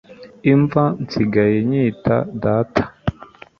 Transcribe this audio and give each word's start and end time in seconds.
imva 0.53 0.83
nsigaye 1.03 1.57
nyita 1.71 2.15
'data' 2.23 2.83